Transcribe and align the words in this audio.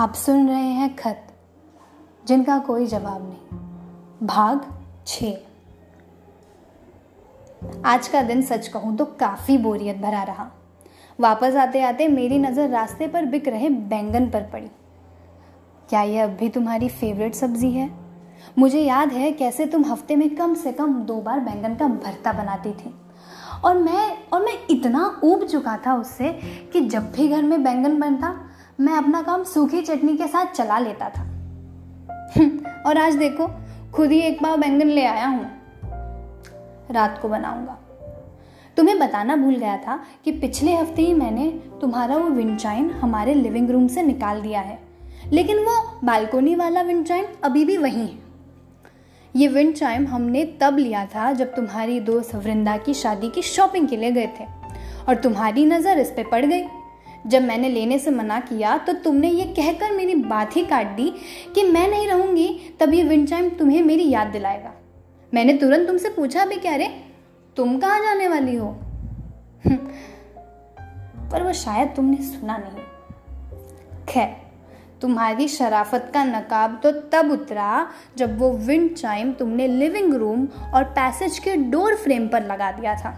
आप 0.00 0.14
सुन 0.14 0.48
रहे 0.48 0.68
हैं 0.72 0.94
खत, 0.96 1.26
जिनका 2.24 2.58
कोई 2.58 2.86
जवाब 2.86 3.22
नहीं। 3.22 4.26
भाग 4.26 4.62
छ। 5.06 5.24
आज 7.84 8.08
का 8.08 8.22
दिन 8.22 8.40
सच 8.42 8.68
कहूँ 8.68 8.96
तो 8.96 9.04
काफ़ी 9.20 9.58
बोरियत 9.58 9.96
भरा 9.96 10.22
रहा। 10.22 10.48
वापस 11.18 11.56
आते 11.56 11.82
आते 11.82 12.08
मेरी 12.08 12.38
नज़र 12.38 12.68
रास्ते 12.68 13.08
पर 13.08 13.24
बिक 13.24 13.48
रहे 13.48 13.68
बैंगन 13.68 14.30
पर 14.30 14.42
पड़ी। 14.42 14.70
क्या 15.88 16.02
यह 16.02 16.24
अब 16.24 16.30
भी 16.30 16.48
तुम्हारी 16.48 16.88
फेवरेट 16.88 17.34
सब्ज़ी 17.34 17.70
है? 17.70 17.90
मुझे 18.58 18.80
याद 18.80 19.12
है 19.12 19.32
कैसे 19.32 19.66
तुम 19.66 19.84
हफ़्ते 19.84 20.16
में 20.16 20.28
कम 20.36 20.54
से 20.54 20.72
कम 20.72 20.94
दो 21.02 21.20
बार 21.20 21.40
बैंगन 21.40 21.74
का 21.74 21.88
भरता 21.88 22.32
बनाती 22.32 22.72
थी। 22.72 22.94
और 23.64 23.78
मैं 23.78 24.28
और 24.32 24.44
मैं 24.44 24.58
इतना 24.70 25.20
ऊब 25.24 25.44
चुका 25.44 25.76
था 25.76 25.94
उससे 25.94 26.32
कि 26.72 26.80
जब 26.80 27.12
भी 27.12 27.28
घर 27.28 27.42
में 27.42 27.62
बैंगन 27.64 28.00
बनता 28.00 28.34
मैं 28.80 28.92
अपना 28.92 29.22
काम 29.22 29.44
सूखी 29.44 29.82
चटनी 29.82 30.16
के 30.16 30.26
साथ 30.26 30.46
चला 30.46 30.78
लेता 30.78 31.08
था। 31.08 31.22
और 32.86 32.98
आज 32.98 33.14
देखो, 33.14 33.46
खुद 33.92 34.10
ही 34.10 34.20
एक 34.20 34.42
बार 34.42 34.56
बैंगन 34.56 34.86
ले 34.86 35.04
आया 35.04 35.26
हूँ। 35.26 35.50
रात 36.90 37.18
को 37.22 37.28
बनाऊँगा। 37.28 37.78
तुम्हें 38.76 38.98
बताना 38.98 39.36
भूल 39.36 39.56
गया 39.56 39.76
था 39.76 40.04
कि 40.24 40.32
पिछले 40.32 40.76
हफ़्ते 40.76 41.02
ही 41.02 41.14
मैंने 41.14 41.48
तुम्हारा 41.80 42.16
वो 42.16 42.28
विंडचाइन 42.28 42.90
हमारे 42.90 43.34
लिविंग 43.34 43.70
रूम 43.70 43.88
से 43.88 44.02
निकाल 44.02 44.40
दिया 44.40 44.60
है। 44.60 44.78
लेकिन 45.32 45.58
वो 45.58 46.00
बालकोनी 46.04 46.54
वाला 46.54 46.82
विंडचाइन 46.82 47.26
अभी 47.44 47.64
भी 47.64 47.76
वहीं 47.76 48.08
है। 48.08 48.18
ये 49.36 49.48
विंड 49.48 49.74
चाइम 49.74 50.06
हमने 50.06 50.44
तब 50.60 50.78
लिया 50.78 51.06
था 51.06 51.32
जब 51.32 51.54
तुम्हारी 51.54 52.00
दोस्त 52.00 52.34
वृंदा 52.34 52.76
की 52.76 52.94
शादी 52.94 53.30
की 53.30 53.42
शॉपिंग 53.42 53.88
के 53.88 53.96
लिए 53.96 54.10
गए 54.10 54.26
थे। 54.26 54.44
और 55.08 55.14
तुम्हारी 55.14 55.66
नज़र 55.66 55.98
इस 55.98 56.10
पे 56.10 56.24
पड़ 56.24 56.46
गई। 56.46 56.62
जब 57.26 57.42
मैंने 57.42 57.68
लेने 57.68 57.98
से 57.98 58.10
मना 58.10 58.40
किया 58.40 58.76
तो 58.78 58.92
तुमने 58.94 59.30
ये 59.30 59.44
कहकर 59.56 59.92
मेरी 59.92 60.14
बात 60.14 60.56
ही 60.56 60.64
काट 60.64 60.86
दी 60.86 61.12
कि 61.54 61.62
मैं 61.62 61.88
नहीं 61.88 62.06
रहूँगी, 62.08 62.76
तब 62.80 62.94
ये 62.94 63.02
विंड 63.02 63.28
चाइम 63.28 63.48
तुम्हें 63.48 63.82
मेरी 63.82 64.08
याद 64.10 64.28
दिलाएगा। 64.28 64.72
मैंने 65.32 65.52
तुरंत 65.54 65.86
तुमसे 65.86 66.08
पूछा 66.08 66.44
भी 66.44 66.56
क्या 66.56 66.76
रे 66.76 66.88
तुम 67.56 67.78
कहाँ 67.78 68.00
जाने 68.00 68.28
वाली 68.28 68.56
हो? 68.56 68.68
पर 71.24 71.42
वो 71.42 71.52
शायद 71.52 71.88
तुमने 71.88 72.16
सुना 72.16 72.56
नहीं। 72.56 72.84
खैर, 74.08 74.36
तुम्हारी 75.00 75.48
शराफत 75.48 76.10
का 76.14 76.24
नकाब 76.24 76.80
तो 76.82 76.90
तब 77.12 77.30
उतरा 77.32 77.86
जब 78.18 78.38
वो 78.38 78.50
विंड 78.52 78.94
चाइम 78.94 79.32
तुमने 79.32 79.66
लिविंग 79.68 80.14
रूम 80.14 80.46
और 80.74 80.84
पैसेज 80.84 81.38
के 81.38 81.56
डोर 81.70 81.94
फ्रेम 81.96 82.28
पर 82.28 82.46
लगा 82.46 82.70
दिया 82.72 82.94
था। 82.94 83.10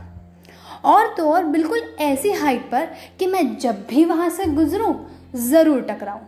और 0.84 1.14
तो 1.14 1.28
और 1.30 1.44
बिल्कुल 1.44 1.80
ऐसी 2.00 2.30
हाइट 2.33 2.70
पर 2.70 2.88
कि 3.19 3.27
मैं 3.27 3.56
जब 3.58 3.84
भी 3.91 4.05
वहाँ 4.05 4.28
से 4.30 4.47
गुजरूं, 4.47 4.94
ज़रूर 5.34 5.80
टकराऊं। 5.80 6.20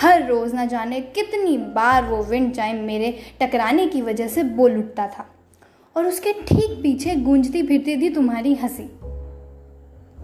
हर 0.00 0.26
रोज 0.26 0.54
न 0.54 0.66
जाने 0.68 1.00
कितनी 1.00 1.56
बार 1.74 2.04
वो 2.04 2.22
विंड 2.24 2.52
चाइम 2.54 2.76
मेरे 2.76 3.12
टकराने 3.40 3.86
की 3.86 4.02
वजह 4.02 4.28
से 4.28 4.42
बोल 4.42 4.78
उठता 4.78 5.06
था 5.08 5.26
और 5.96 6.06
उसके 6.06 6.32
ठीक 6.32 6.78
पीछे 6.82 7.14
गूंजती 7.16 7.62
फिरती 7.62 7.96
थी 8.02 8.10
तुम्हारी 8.10 8.54
हँसी। 8.54 8.88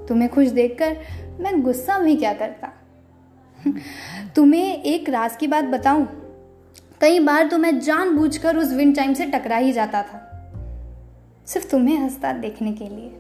तुम्हें 0.09 0.31
खुश 0.31 0.49
देखकर 0.49 0.97
मैं 1.41 1.61
गुस्सा 1.63 1.99
भी 1.99 2.17
क्या 2.17 2.33
करता? 2.33 2.73
तुम्हें 4.37 4.83
एक 4.83 5.09
राज 5.09 5.37
की 5.37 5.47
बात 5.47 5.65
बताऊँ? 5.65 6.07
कई 7.01 7.21
बार 7.21 7.47
तो 7.47 7.59
मैं 7.59 7.79
जानबूझकर 7.81 8.57
उस 8.57 8.73
विंड 8.73 8.97
टाइम 8.97 9.15
से 9.15 9.27
टकरा 9.27 9.57
ही 9.57 9.73
जाता 9.73 10.03
था, 10.03 10.21
सिर्फ़ 11.47 11.71
तुम्हें 11.71 11.97
हंसता 11.97 12.33
देखने 12.33 12.73
के 12.73 12.85
लिए। 12.85 13.17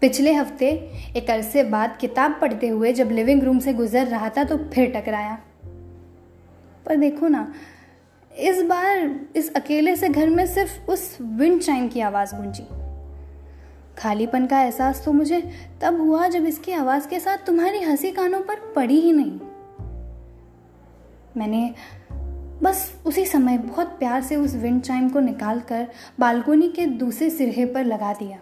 पिछले 0.00 0.32
हफ़्ते 0.32 0.68
एक 1.16 1.30
अरसे 1.30 1.64
बाद 1.64 1.96
किताब 2.00 2.38
पढ़ते 2.40 2.68
हुए 2.68 2.92
जब 2.92 3.10
लिविंग 3.10 3.42
रूम 3.42 3.58
से 3.58 3.72
गुजर 3.72 4.06
रहा 4.06 4.28
था 4.28 4.44
तो 4.44 4.56
फिर 4.56 4.92
टकराया। 4.96 5.38
पर 6.86 6.96
देखो 6.96 7.28
ना, 7.28 7.54
इस 8.38 8.62
बार 8.62 9.20
इस 9.36 9.54
अकेले 9.54 9.96
से 9.96 10.08
घर 10.08 10.28
में 10.28 10.46
सिर्फ़ 10.46 10.90
उस 10.90 11.18
विंड 11.20 11.60
चाइम 11.62 11.88
की 11.88 12.00
आवाज़ 12.00 12.34
गूंजी। 12.34 12.66
खालीपन 13.98 14.46
का 14.46 14.60
एहसास 14.60 15.04
तो 15.04 15.12
मुझे 15.12 15.40
तब 15.82 16.00
हुआ 16.00 16.28
जब 16.28 16.46
इसकी 16.46 16.72
आवाज़ 16.72 17.08
के 17.08 17.20
साथ 17.20 17.46
तुम्हारी 17.46 17.82
हँसी 17.82 18.10
कानों 18.10 18.40
पर 18.40 18.72
पड़ी 18.76 19.00
ही 19.00 19.12
नहीं। 19.12 19.38
मैंने 21.36 21.74
बस 22.62 22.92
उसी 23.06 23.24
समय 23.26 23.58
बहुत 23.58 23.86
प्यार 23.86 24.22
से 24.22 24.36
उस 24.36 24.54
विंड 24.54 24.82
चाइम 24.82 25.08
को 25.08 25.20
निकाल 25.20 25.60
कर 25.60 25.86
बालकोनी 26.20 26.68
के 26.68 26.86
दूसरे 26.86 27.30
सिरहे 27.30 27.66
पर 27.66 27.84
लगा 27.84 28.12
दिया। 28.12 28.38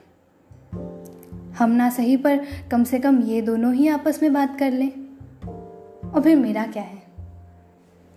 हम 1.58 1.70
ना 1.70 1.90
सही, 1.90 2.16
पर 2.16 2.44
कम 2.70 2.84
से 2.84 2.98
कम 2.98 3.20
ये 3.20 3.42
दोनों 3.42 3.74
ही 3.74 3.88
आपस 3.88 4.22
में 4.22 4.32
बात 4.32 4.58
कर 4.58 4.70
लें। 4.70 4.92
और 6.10 6.20
फिर 6.22 6.36
मेरा 6.36 6.66
क्या 6.66 6.82
है? 6.82 7.02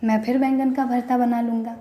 मैं 0.04 0.24
फिर 0.24 0.38
बैंगन 0.38 0.74
का 0.74 0.86
भरता 0.86 1.18
बना 1.18 1.42
लूँगा। 1.42 1.78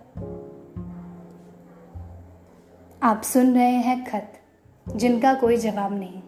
आप 3.03 3.23
सुन 3.23 3.55
रहे 3.55 3.73
हैं 3.73 4.05
खत, 4.05 4.33
जिनका 4.97 5.35
कोई 5.35 5.57
जवाब 5.57 5.99
नहीं। 5.99 6.23